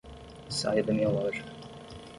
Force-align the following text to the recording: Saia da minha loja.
Saia 0.59 0.81
da 0.81 0.91
minha 0.93 1.09
loja. 1.09 1.45